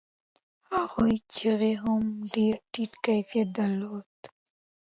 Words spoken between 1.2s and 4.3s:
چيغو هم ډېر ټيټ کيفيت درلود.